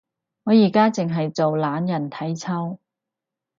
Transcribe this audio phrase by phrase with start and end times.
[0.45, 2.79] 我而家淨係做懶人體操